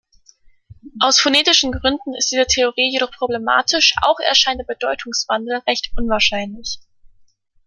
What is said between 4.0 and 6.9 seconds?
auch erscheint der Bedeutungswandel recht unwahrscheinlich.